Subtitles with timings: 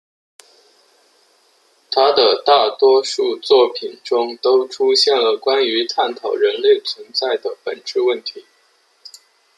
[1.91, 8.43] 他的大多数作品中都出现了关于探讨人类存在的本质问题。